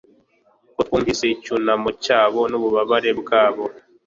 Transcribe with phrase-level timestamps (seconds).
[0.75, 3.63] ko twumvise icyunamo cyabo nububabare bwabo